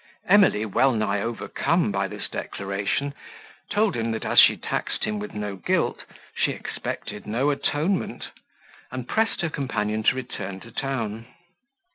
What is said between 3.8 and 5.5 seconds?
him, that as she taxed him with